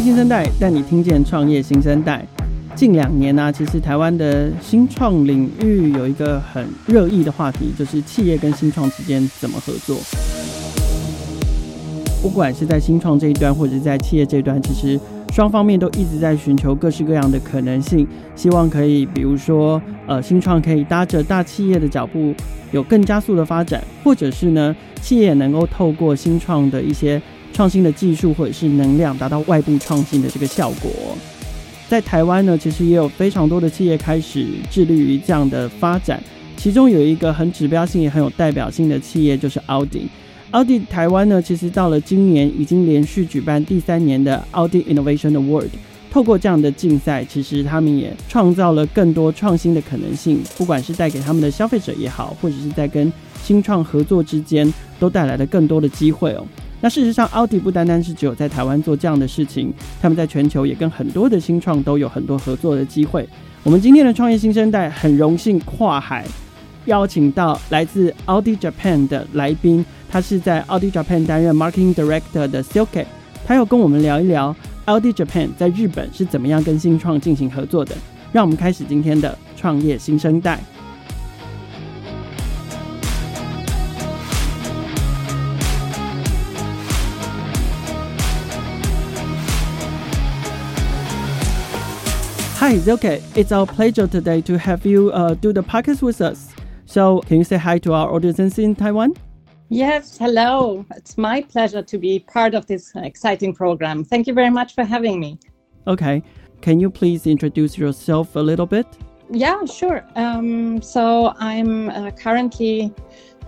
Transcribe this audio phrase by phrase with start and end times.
[0.00, 2.24] 新生代带你听见创业新生代。
[2.74, 9.96] 近两年呢、其实台湾的新创领域有一个很热议的话题，就是企业跟新创之间怎么合作。
[12.22, 14.98] 不管是在新创这一端，或者在企业这一端，其实
[15.32, 22.32] 双方面都一直在寻求各式各样的可能性，希望可以，比如说，呃，新创可以搭着大企业的脚步，
[22.70, 27.20] 有更加速的发展，或者是呢，企业能够透过新创的一些
[27.58, 30.92] 创新的技术或者是能量，达到外部创新的这个效果。
[31.88, 36.22] 在台湾呢，其实也有非常多的企业开始致力于这样的发展，
[36.56, 40.06] 其中有一个很指标性也很有代表性的企业就是奥迪。
[40.52, 45.66] 奥迪台湾呢，其实到了今年已经连续举办第三年的奥迪 Innovation Award。
[46.12, 53.12] 透过这样的竞赛，其实他们也创造了更多创新的可能性，不管是带给他们的消费者也好，或者是在跟
[53.42, 56.46] 新创合作之间，都带来了更多的机会哦。
[56.80, 63.28] 那事实上，奥迪不单单是只有在台湾做这样的事情，他们在全球也跟很多的新创都有很多合作的机会。
[63.64, 66.24] 我们今天的创业新生代很荣幸跨海
[66.86, 73.04] 邀请到来自奥迪 Japan 的来宾，他是在奥迪 Japan 担任 Marketing Director 的 Silke，
[73.44, 77.94] 他要跟我们聊一聊奥迪 Japan 在日本是怎么样跟新创进行合作的。
[78.30, 80.60] 让我们开始今天的创业新生代。
[92.58, 93.22] Hi, Silke.
[93.36, 96.52] It's our pleasure today to have you uh, do the podcast with us.
[96.86, 99.14] So, can you say hi to our audiences in Taiwan?
[99.68, 100.84] Yes, hello.
[100.96, 104.02] It's my pleasure to be part of this exciting program.
[104.02, 105.38] Thank you very much for having me.
[105.86, 106.20] Okay.
[106.60, 108.88] Can you please introduce yourself a little bit?
[109.30, 110.04] Yeah, sure.
[110.16, 112.92] Um, so I'm uh, currently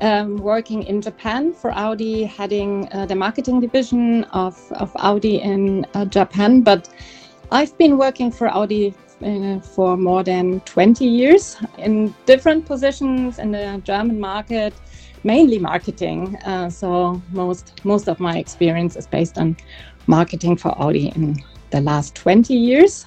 [0.02, 5.84] um, working in Japan for Audi, heading uh, the marketing division of, of Audi in
[5.94, 6.62] uh, Japan.
[6.62, 6.88] But
[7.51, 13.51] I've been working for Audi uh, for more than 20 years in different positions in
[13.51, 14.73] the German market,
[15.23, 16.35] mainly marketing.
[16.45, 19.55] Uh, so most most of my experience is based on
[20.07, 21.35] marketing for Audi in
[21.69, 23.03] the last 20 years.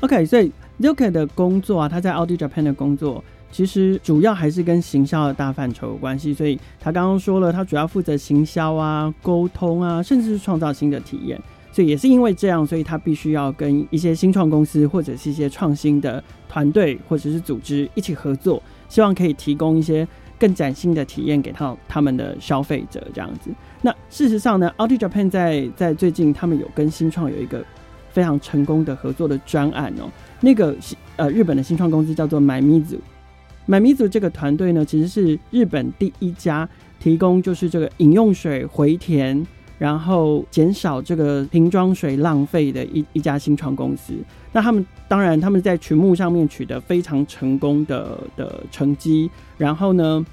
[0.00, 6.32] OK，所以 Luke 的工作啊，他在奥迪 Japan 的工作，其实主要还是跟行销的大范畴有关系。
[6.34, 11.40] 所以他刚刚说了，他主要负责行销啊、沟通啊，甚至是创造新的体验。
[11.71, 20.05] 所以也是因为这样，所以他必须要跟一些新创公司或者是一些创新的团队或者是组织一起合作，希望可以提供一些
[20.37, 23.49] 更崭新的体验给他他们的消费者这样子。
[23.81, 27.63] 那事实上呢，Audi Japan 在在最近他们有跟新创有一个
[28.09, 30.09] 非常成功的合作的专案哦。
[30.41, 30.75] 那个
[31.15, 32.99] 呃日本的新创公司叫做 MyMizu。
[33.67, 36.67] MyMizu 这个团队呢，其实是日本第一家
[36.99, 39.47] 提供就是这个饮用水回填。
[39.81, 44.13] 然后减少这个瓶装水浪费的一一家新创公司，
[44.51, 49.27] 那他们当然他们在群目上面取得非常成功的的成绩。
[49.57, 50.23] 然后呢，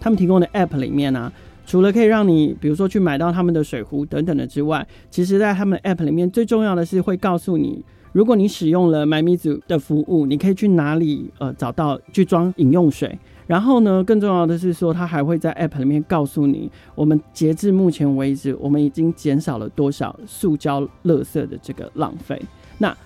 [0.00, 1.30] 他们提供的 App 里面呢，
[1.66, 13.18] 除了可以让你比如说去买到他们的水壶等等的之外，其实在他们的 App 里面最重要的是会告诉你，如果你使用了 MyMizu 的服务，你可以去哪里呃找到去装饮用水。
[13.50, 22.40] 然后呢，更重要的是说，它还会在 App 里面告诉你，我们截至目前为止，我们已经减少了多少塑胶垃圾的这个浪费。
[22.78, 22.96] 那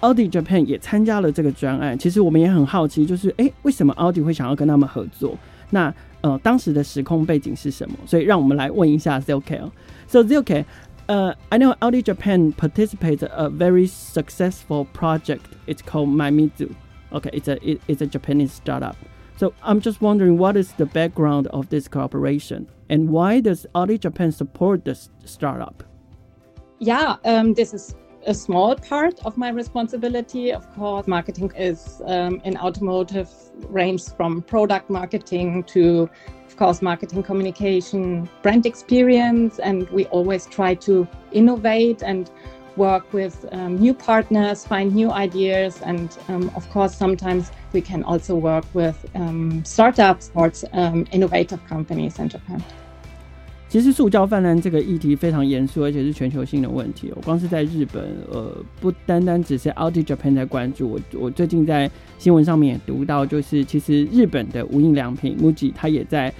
[0.00, 5.38] Audi Japan 也参加了这个专案，其实我们也很好奇，就是诶，为什么 Audi 会想要跟他们合作？
[5.70, 7.94] 那呃，当时的时空背景是什么？
[8.04, 9.60] 所以让我们来问一下 Zilke。
[10.08, 10.64] So ZOK，
[11.06, 15.42] 呃、，I know Audi Japan participates a very successful project.
[15.68, 16.70] It's called MyMizu.
[17.12, 18.96] Okay, it's a it, it's a Japanese startup.
[19.36, 23.98] So I'm just wondering what is the background of this cooperation and why does Audi
[23.98, 25.82] Japan support this startup?
[26.78, 27.96] Yeah, um, this is
[28.26, 30.52] a small part of my responsibility.
[30.52, 33.28] Of course, marketing is um, in automotive
[33.68, 36.08] range from product marketing to,
[36.46, 42.30] of course, marketing communication, brand experience, and we always try to innovate and
[42.76, 48.02] work with um, new partners, find new ideas, and um, of course, sometimes we can
[48.02, 52.60] also work with um, startups or um, innovative companies in Japan.
[53.68, 57.14] 其实塑胶泛滥这个议题非常严肃，而且是全球性的问题、哦。
[57.16, 60.90] 我光是在日本，呃，不单单只是 Audi Japan 在关注。
[60.90, 66.32] 我我最近在新闻上面也读到，就是其实日本的无印良品 MUJI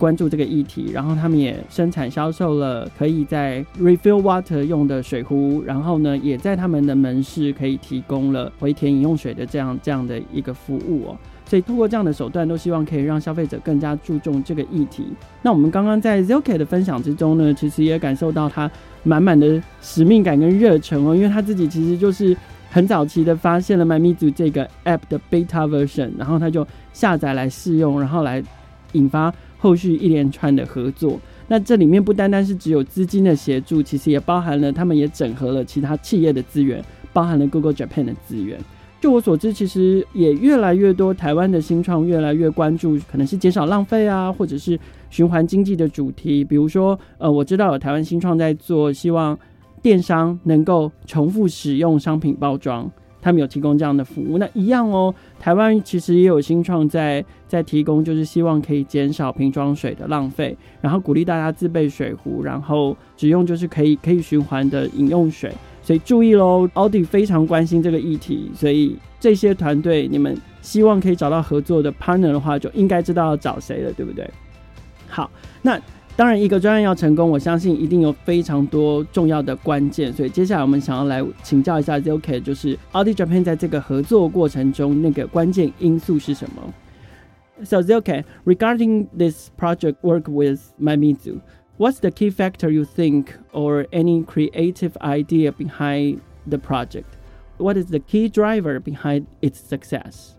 [0.00, 11.16] 关注这个议题，然后他们也生产销售了可以在 refill water 用的水壶，然后呢，也在他们的门市可以提供了回填饮用水的这样这样的一个服务哦。
[11.44, 15.04] 所以通过这样的手段，都希望可以让消费者更加注重这个议题。
[15.42, 18.70] 那我们刚刚在 Zilke 的分享之中呢，其实也感受到他
[19.02, 22.34] 满满的使命感跟热忱哦，因为他自己其实就是
[22.70, 28.42] 很早期的发现了 MyMizu 这个 App 的 Beta Version，然后他就下载来试用，然后来
[28.92, 29.30] 引发。
[29.60, 38.58] 后续一连串的合作，那这里面不单单是只有资金的协助，其实也包含了他们也整合了其他企业的资源，包含了 Google Japan 的资源。
[39.00, 44.78] 就我所知，其实也越来越多台湾的新创越来越关注，可能是减少浪费啊，或者是
[45.08, 46.42] 循环经济的主题。
[46.42, 49.38] 比如说，呃，我知道有台湾新创在做，希望
[49.82, 52.90] 电商能够重复使用商品包装。
[53.20, 55.14] 他们有提供这样的服务，那一样哦。
[55.38, 65.52] 台湾其实也有新创在在提供，就是希望可以减少瓶装水的浪费，然后鼓励大家自备水壶，然后只用就是可以可以循环的饮用水。
[65.82, 74.28] 所以注意喽，奥迪非常关心这个议题，所以这些团队你们希望可以找到合作的 partner 的话，就应该知道要找谁了，对不对？
[75.08, 75.30] 好，
[75.62, 75.80] 那。
[76.20, 80.12] 当然，一个专案要成功，我相信一定有非常多重要的关键。
[80.12, 86.74] 所以接下来我们想要来请教一下 ZOK，就是奥迪 Japan 在这个合作过程中那个关键因素是什么
[87.64, 91.40] ？So ZOK, regarding this project work with MyMizu,
[91.78, 97.16] what's the key factor you think, or any creative idea behind the project?
[97.56, 100.36] What is the key driver behind its success?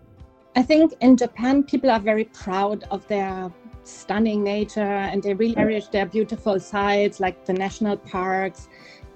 [0.54, 3.50] I think in Japan, people are very proud of their
[3.84, 8.68] stunning nature and they really cherish their beautiful sites like the national parks.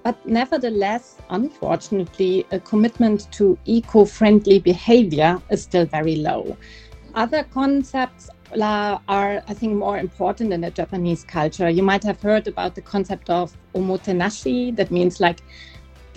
[0.03, 6.57] But nevertheless, unfortunately, a commitment to eco friendly behavior is still very low.
[7.15, 8.31] Other concepts
[8.61, 11.69] are, I think, more important in the Japanese culture.
[11.69, 15.41] You might have heard about the concept of omotenashi, that means like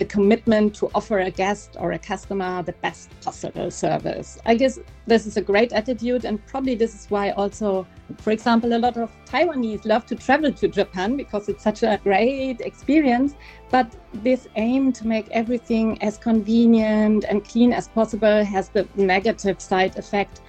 [0.00, 4.38] the commitment to offer a guest or a customer the best possible service.
[4.46, 7.86] I guess this is a great attitude, and probably this is why also,
[8.16, 12.00] for example, a lot of Taiwanese love to travel to Japan because it's such a
[12.02, 13.34] great experience.
[13.68, 19.60] But this aim to make everything as convenient and clean as possible has the negative
[19.60, 20.40] side effect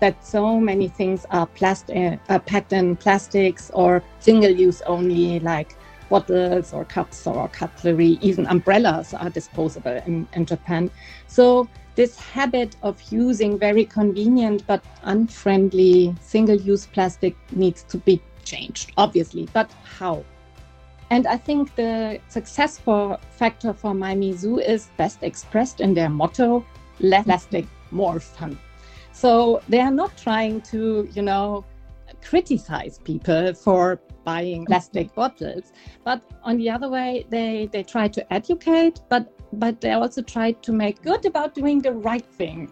[0.00, 5.77] that so many things are uh, packed in plastics or single use only, like
[6.08, 10.90] bottles or cups or cutlery, even umbrellas are disposable in, in Japan.
[11.26, 18.92] So this habit of using very convenient but unfriendly single-use plastic needs to be changed,
[18.96, 19.48] obviously.
[19.52, 20.24] But how?
[21.10, 26.64] And I think the successful factor for MyMizu is best expressed in their motto,
[27.00, 28.58] less plastic, more fun.
[29.12, 31.64] So they are not trying to, you know,
[32.28, 35.72] criticize people for buying plastic bottles.
[36.04, 40.52] But on the other way, they, they try to educate, but but they also try
[40.52, 42.70] to make good about doing the right thing.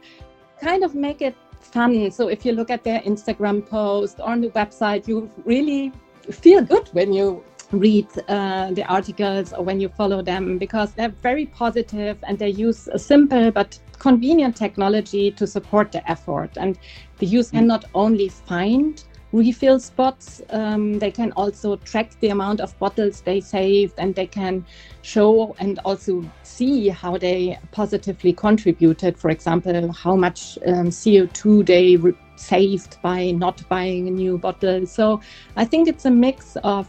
[0.60, 2.10] Kind of make it fun.
[2.10, 5.90] So if you look at their Instagram post or on the website, you really
[6.30, 7.42] feel good when you
[7.72, 12.50] read uh, the articles or when you follow them because they're very positive and they
[12.50, 16.50] use a simple but convenient technology to support the effort.
[16.58, 16.78] And
[17.18, 19.02] the user can not only find
[19.32, 20.40] refill spots.
[20.50, 24.64] Um, they can also track the amount of bottles they saved and they can
[25.02, 29.18] show and also see how they positively contributed.
[29.18, 34.86] For example, how much um, CO2 they re- saved by not buying a new bottle.
[34.86, 35.20] So
[35.56, 36.88] I think it's a mix of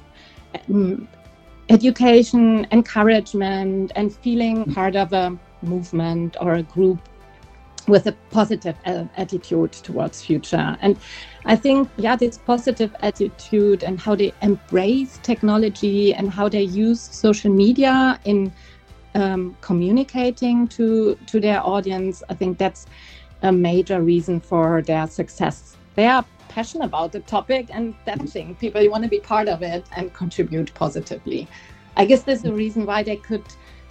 [0.69, 1.07] um,
[1.69, 6.99] education, encouragement, and feeling part of a movement or a group
[7.87, 10.77] with a positive uh, attitude towards future.
[10.81, 10.97] And
[11.45, 16.99] i think yeah this positive attitude and how they embrace technology and how they use
[16.99, 18.51] social media in
[19.15, 22.85] um, communicating to to their audience i think that's
[23.41, 25.75] a major reason for their success.
[25.95, 29.61] They are passionate about the topic and that thing people want to be part of
[29.61, 31.47] it and contribute positively.
[31.95, 33.43] I guess there's a reason why they could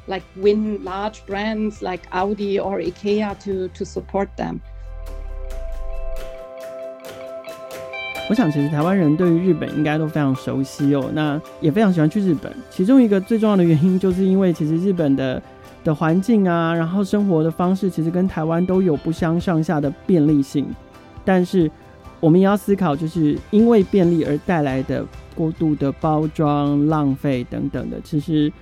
[0.06, 4.60] like win large brands like Audi or IKEA to to support them.
[8.28, 12.52] 我想，其实台湾人对于日本应该都非常熟悉哦，那也非常喜欢去日本。
[12.70, 15.40] 其中一个最重要的原因，就是因为其实日本的
[15.84, 20.66] 的环境啊，然后生活的方式，其实跟台湾都有不相上下的便利性。
[21.24, 21.70] 但是，
[22.18, 25.04] 我们也要思考，就是因为便利而带来的
[25.36, 28.52] 过度的包装、浪费等等的，其实。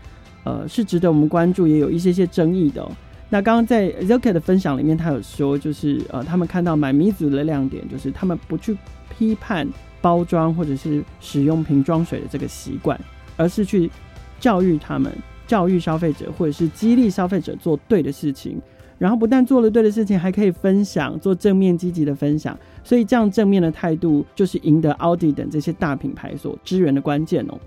[0.45, 2.87] 呃，是值得我们关注，也有一些些争议的。
[3.31, 8.77] 那刚刚在 Zoka 的分享里面，他有说，就是呃，他们看到买米组的亮点，就是他们不去
[9.09, 9.67] 批判
[10.01, 13.01] 包装或者是使用瓶装水的这个习惯，
[13.37, 13.91] 而是去
[14.39, 15.11] 教育他们，
[15.47, 18.61] 教育消费者，或者是激励消费者做对的事情。
[18.97, 22.57] 然后不但做了对的事情，还可以分享，做正面积极的分享。
[22.85, 27.59] 所以这样正面的态度，就是赢得奥迪等这些大品牌所支援的关键哦。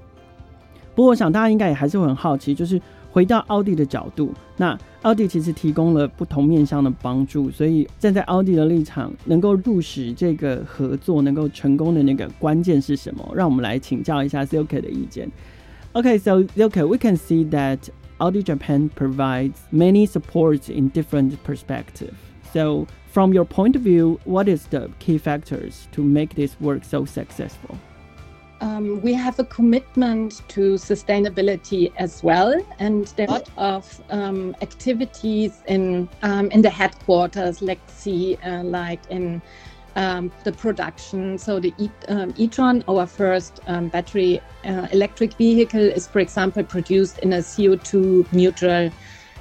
[0.97, 13.31] 不过我想大家应该也还是会很好奇，就是回到奥迪的角度，那奥迪其实提供了不同面向的帮助，所以站在奥迪的立场，能够促使这个合作能够成功的那个关键是什么？
[13.35, 15.29] 让我们来请教一下 Silke 的意见。
[15.93, 17.77] Okay, so Silke, we can see that
[18.17, 22.15] Audi Japan provides many supports in different perspectives.
[22.51, 26.83] So, from your point of view, what is the key factors to make this work
[26.83, 27.77] so successful?
[28.59, 34.01] Um, we have a commitment to sustainability as well, and there are a lot of
[34.09, 39.41] um, activities in um, in the headquarters, let's see, uh, like in
[39.95, 41.37] um, the production.
[41.37, 46.63] So the e- um, e-tron, our first um, battery uh, electric vehicle, is, for example,
[46.63, 48.91] produced in a CO2 neutral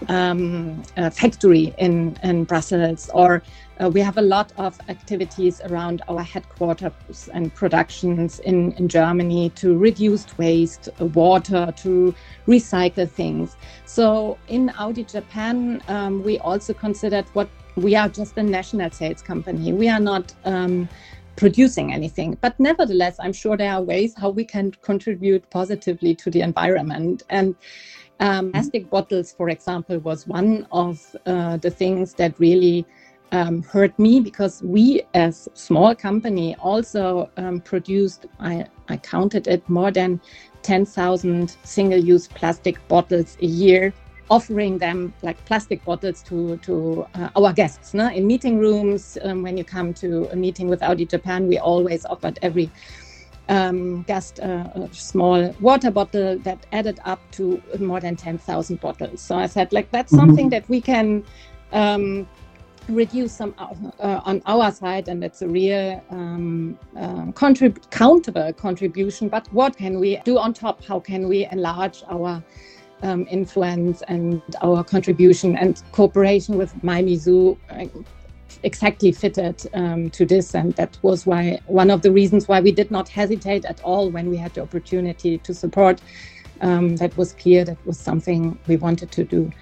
[0.09, 3.11] um, uh, factory in, in Brussels.
[3.13, 3.43] Or
[3.83, 9.51] uh, we have a lot of activities around our headquarters and productions in, in Germany
[9.57, 12.15] to reduce waste, uh, water, to
[12.47, 13.57] recycle things.
[13.85, 19.21] So in Audi Japan, um, we also considered what we are just a national sales
[19.21, 19.73] company.
[19.73, 20.89] We are not um,
[21.37, 22.37] producing anything.
[22.41, 27.23] But nevertheless, I'm sure there are ways how we can contribute positively to the environment.
[27.31, 27.55] And
[28.21, 32.87] um, plastic bottles, for example, was one of uh, the things that really
[33.33, 38.27] um, hurt me because we, as small company, also um, produced.
[38.41, 40.21] I, I counted it more than
[40.63, 43.93] 10,000 single-use plastic bottles a year
[44.29, 47.95] offering them like plastic bottles to to uh, our guests.
[47.95, 48.09] No?
[48.09, 52.05] In meeting rooms, um, when you come to a meeting with Audi Japan, we always
[52.07, 52.71] offered every
[53.49, 59.21] um, guest uh, a small water bottle that added up to more than 10,000 bottles.
[59.21, 60.27] So I said, like, that's mm-hmm.
[60.27, 61.25] something that we can
[61.73, 62.29] um,
[62.89, 69.29] reduce some uh, on our side, and it's a real um, uh, contrib- countable contribution.
[69.29, 70.85] But what can we do on top?
[70.85, 72.43] How can we enlarge our
[73.03, 77.59] um, influence and our contribution and cooperation with MyMizu Zoo
[78.63, 80.55] exactly fitted um, to this.
[80.55, 84.11] And that was why one of the reasons why we did not hesitate at all
[84.11, 86.01] when we had the opportunity to support.
[86.63, 89.53] Um, that was clear that was something we wanted to do.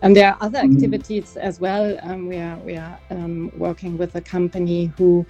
[0.00, 0.76] And there are other mm-hmm.
[0.76, 1.98] activities as well.
[2.02, 5.26] Um, we are we are um, working with a company who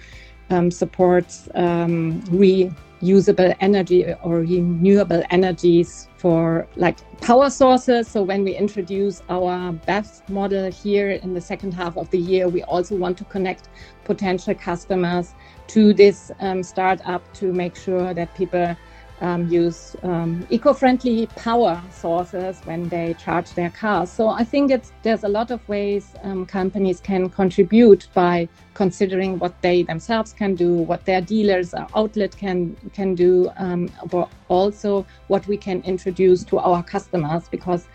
[0.49, 8.07] um, supports um, reusable energy or renewable energies for like power sources.
[8.07, 12.47] So when we introduce our BEV model here in the second half of the year,
[12.49, 13.69] we also want to connect
[14.03, 15.33] potential customers
[15.67, 18.75] to this um, startup to make sure that people
[19.20, 24.10] um, use um, eco-friendly power sources when they charge their cars.
[24.10, 29.38] So I think it's there's a lot of ways um, companies can contribute by considering
[29.38, 34.28] what they themselves can do, what their dealers or outlet can can do, um, but
[34.48, 37.86] also what we can introduce to our customers because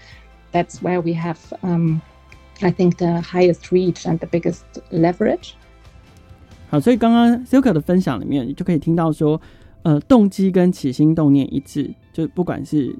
[0.52, 2.02] that's where we have, um,
[2.64, 5.54] I think, the highest reach and the biggest leverage.
[6.72, 9.40] 好，所以刚刚 Silke 的分享里面，你就可以听到说。
[9.85, 12.97] 呃，动机跟起心动念一致，就不管是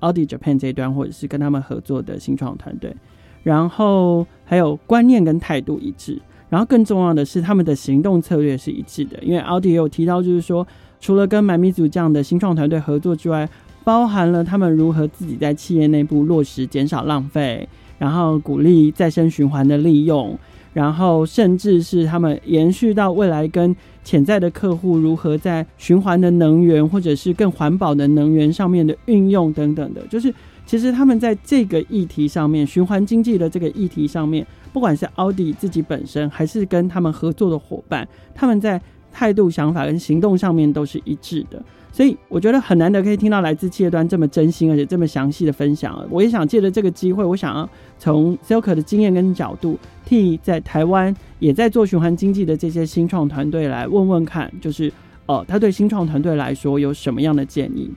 [0.00, 2.94] 奥迪 Japan 这一端，或者是跟他们合作的新创团队，
[3.42, 6.20] 然后还有观念跟态度一致，
[6.50, 9.18] 然后更重要的是他们的行动策略是一致的。
[9.22, 10.66] 因为奥迪也有提到，就是说
[11.00, 13.48] 除了跟买米组这样的新创团队合作之外，
[13.82, 17.66] 包含了他们如何自己在企业内部落实减少浪费，
[17.98, 20.38] 然后鼓励再生循环的利用。
[20.72, 30.32] 然后，甚至是他们延续到未来，跟潜在的客户如何在循环的能源或者是更环保的能源上面的运用等等的，就是
[30.64, 38.80] 其实他们在这个议题上面，循环经济的这个议题上面，不管是奥迪自己本身，还是跟他们合作的伙伴，他们在
[39.12, 41.62] 态度、想法跟行动上面都是一致的。
[41.98, 46.06] 所以我觉得很难得可以听到来自企业端这么真心而且这么详细的分享。
[46.08, 54.92] 我也想借着这个机会，我想要从 Silk 的经验跟角度，替在台湾也在做循环经济的这些新创团队来问问看，就是
[55.26, 57.90] 呃，他对新创团队来说有什么样的建议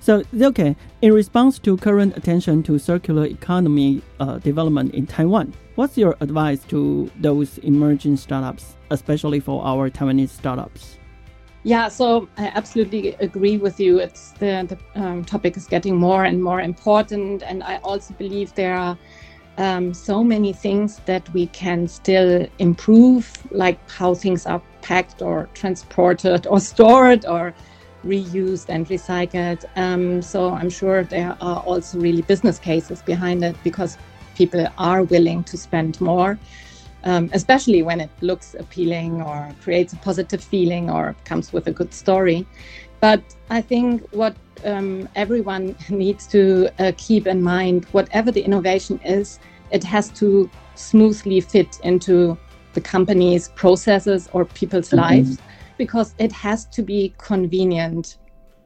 [0.00, 6.00] ？So Silke, in response to current attention to circular economy uh, development in Taiwan, what's
[6.00, 10.96] your advice to those emerging startups, especially for our Taiwanese startups?
[11.64, 13.98] Yeah, so I absolutely agree with you.
[14.00, 18.52] It's the, the um, topic is getting more and more important, and I also believe
[18.54, 18.98] there are
[19.58, 25.48] um, so many things that we can still improve, like how things are packed or
[25.54, 27.54] transported or stored or
[28.04, 29.64] reused and recycled.
[29.76, 33.98] Um, so I'm sure there are also really business cases behind it because
[34.34, 36.38] people are willing to spend more,
[37.04, 41.72] um, especially when it looks appealing or creates a positive feeling or comes with a
[41.72, 42.46] good story.
[43.00, 49.00] But I think what um, everyone needs to uh, keep in mind, whatever the innovation
[49.04, 49.40] is,
[49.70, 52.38] it has to smoothly fit into
[52.74, 55.00] the company's processes or people's mm-hmm.
[55.00, 55.38] lives
[55.78, 58.18] because it has to be convenient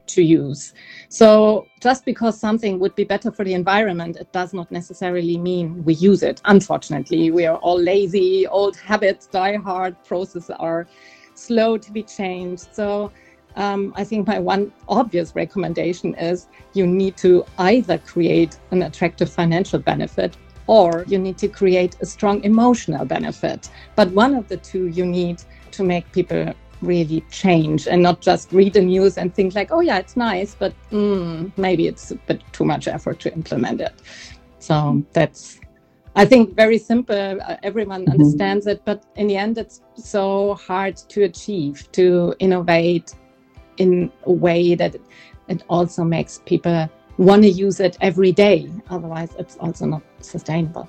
[0.07, 0.73] to use.
[1.09, 5.83] So just because something would be better for the environment, it does not necessarily mean
[5.83, 6.41] we use it.
[6.45, 10.87] Unfortunately, we are all lazy, old habits die hard, processes are
[11.35, 12.73] slow to be changed.
[12.73, 13.11] So
[13.55, 19.29] um, I think my one obvious recommendation is you need to either create an attractive
[19.29, 20.37] financial benefit
[20.67, 23.69] or you need to create a strong emotional benefit.
[23.95, 28.51] But one of the two you need to make people really change and not just
[28.51, 32.15] read the news and think like, oh yeah, it's nice, but mm, maybe it's a
[32.15, 33.93] bit too much effort to implement it.
[34.59, 35.59] So that's,
[36.15, 37.41] I think, very simple.
[37.41, 38.11] Uh, everyone mm-hmm.
[38.11, 43.15] understands it, but in the end, it's so hard to achieve to innovate
[43.77, 44.95] in a way that
[45.47, 48.69] it also makes people want to use it every day.
[48.89, 50.87] Otherwise, it's also not sustainable.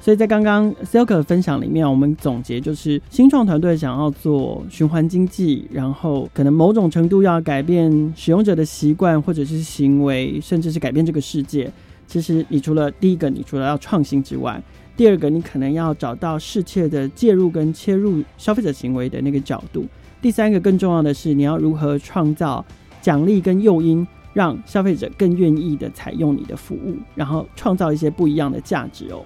[0.00, 11.70] 所以在刚刚 Silk 分享里面，我们总结就是新创团队想要做循环经济，然后可能某种程度要改变使用者的习惯或者是行为，甚至是改变这个世界。
[12.06, 14.60] 其实你除了第一个，你除了要创新之外，
[14.96, 19.86] 第二个你可能要找到适切的介入跟切入消费者行为的那个角度。
[20.22, 22.64] 第三个更重要的是，你要如何创造
[23.02, 29.22] 奖励跟诱因，让消费者更愿意的采用你的服务，然后创造一些不一样的价值哦。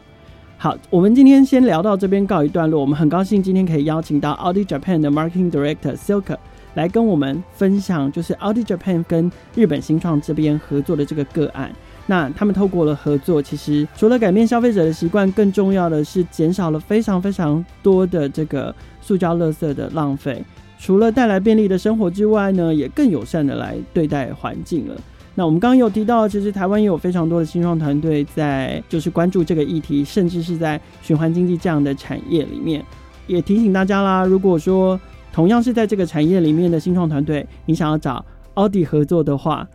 [0.65, 2.81] 好，我们今天先聊到这边告一段落。
[2.81, 6.35] 我们很高兴今天可以邀请到 Audi Japan 的 Marketing Director Silk
[6.73, 11.71] 来跟我们分享，就是 Audi Japan 跟日本新创这边合作的这个个案。
[12.07, 20.43] 那他们透过了合作，其实除了改变消费者的习惯，更重要的是减少了非常非常多的这个塑胶垃圾的浪费。
[20.79, 24.95] 除了带来便利的生活之外呢，也更友善的来对待环境了。
[25.37, 32.85] 那我们刚刚有提到，其实台湾也有非常多的新创团队在就是关注这个议题，甚至是在循环经济这样的产业里面，
[33.27, 34.25] 也提醒大家啦。
[34.25, 34.99] 如果说
[35.33, 39.67] 同样是在这个产业里面的新创团队，你想要找奥迪合作的话，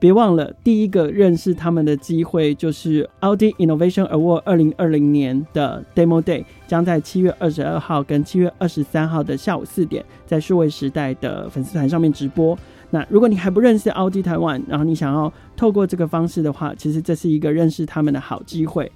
[0.00, 12.58] 别忘了第一个认识他们的机会就是奥迪 Innovation Award 二零二零年的 Demo Day，将在七月二十二号跟七月二十三号的下午四点，在数位时代的粉丝团上面直播。
[12.90, 18.90] 那如果你还不认识奥迪台湾，然后你想要透过这个方式的话，其实这是一个认识他们的好机会。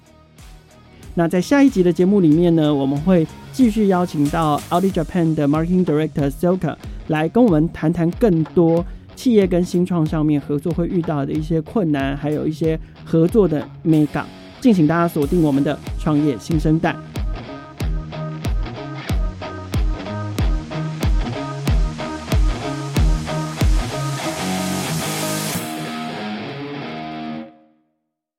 [1.15, 6.75] 那在下一集的节目里面呢，我们会继续邀请到 Audi Japan 的 Marketing Director Silka
[7.07, 14.25] 来跟我们谈谈更多企业跟新创上面合作会遇到的一些困难，还有一些合作的美感。
[14.61, 16.95] 敬请大家锁定我们的创业新生代。